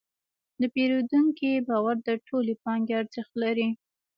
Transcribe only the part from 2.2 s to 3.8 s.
ټولې پانګې ارزښت لري.